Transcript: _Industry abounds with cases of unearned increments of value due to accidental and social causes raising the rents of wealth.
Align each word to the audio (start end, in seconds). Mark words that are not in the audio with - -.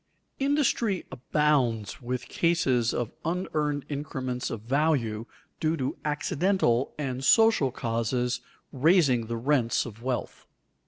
_Industry 0.39 1.05
abounds 1.11 2.01
with 2.01 2.27
cases 2.27 2.91
of 2.91 3.11
unearned 3.23 3.85
increments 3.87 4.49
of 4.49 4.61
value 4.61 5.27
due 5.59 5.77
to 5.77 5.95
accidental 6.03 6.95
and 6.97 7.23
social 7.23 7.69
causes 7.69 8.41
raising 8.71 9.27
the 9.27 9.37
rents 9.37 9.85
of 9.85 10.01
wealth. 10.01 10.47